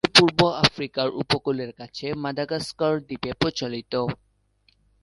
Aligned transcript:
এটি 0.03 0.13
পূর্ব 0.17 0.39
আফ্রিকার 0.63 1.07
উপকূলের 1.21 1.71
কাছে 1.79 2.05
মাদাগাস্কার 2.23 2.93
দ্বীপে 3.07 3.31
প্রচলিত। 3.41 3.93